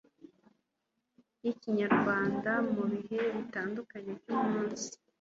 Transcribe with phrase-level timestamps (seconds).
[1.43, 4.89] yikinyarwanda mu bihe bitanduka byumunsi